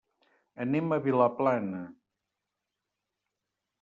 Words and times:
Anem 0.63 0.95
a 0.95 0.99
Vilaplana. 1.07 1.83